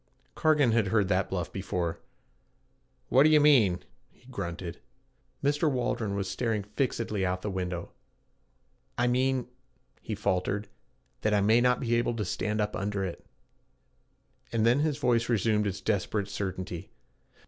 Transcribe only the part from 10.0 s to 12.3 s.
he faltered, 'that I may not be able to